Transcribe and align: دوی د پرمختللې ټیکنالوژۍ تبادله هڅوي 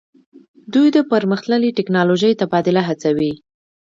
دوی 0.73 0.87
د 0.95 0.97
پرمختللې 1.11 1.75
ټیکنالوژۍ 1.77 2.31
تبادله 2.41 2.81
هڅوي 2.89 3.31